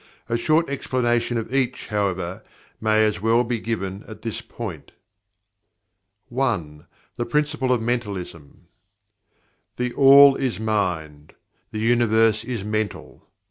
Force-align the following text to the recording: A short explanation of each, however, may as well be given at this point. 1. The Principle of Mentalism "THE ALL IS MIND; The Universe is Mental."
A 0.29 0.35
short 0.35 0.67
explanation 0.67 1.37
of 1.37 1.53
each, 1.53 1.89
however, 1.89 2.41
may 2.81 3.05
as 3.05 3.21
well 3.21 3.43
be 3.43 3.59
given 3.59 4.03
at 4.07 4.23
this 4.23 4.41
point. 4.41 4.93
1. 6.29 6.87
The 7.17 7.25
Principle 7.27 7.71
of 7.71 7.83
Mentalism 7.83 8.65
"THE 9.75 9.93
ALL 9.93 10.35
IS 10.37 10.59
MIND; 10.59 11.35
The 11.69 11.81
Universe 11.81 12.43
is 12.43 12.63
Mental." 12.63 13.27